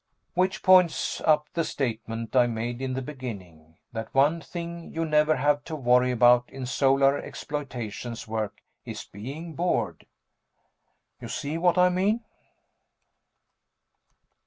Which 0.33 0.63
points 0.63 1.21
up 1.23 1.47
the 1.53 1.63
statement 1.63 2.35
I 2.35 2.47
made 2.47 2.81
in 2.81 2.93
the 2.93 3.03
beginning, 3.03 3.77
that 3.93 4.11
one 4.15 4.41
thing 4.41 4.91
you 4.91 5.05
never 5.05 5.35
have 5.35 5.63
to 5.65 5.75
worry 5.75 6.09
about 6.09 6.49
in 6.49 6.65
Solar 6.65 7.19
Exploitations 7.19 8.27
work 8.27 8.63
is 8.83 9.03
being 9.03 9.53
bored. 9.53 10.07
You 11.19 11.27
see 11.27 11.55
what 11.59 11.77
I 11.77 11.89
mean? 11.89 12.25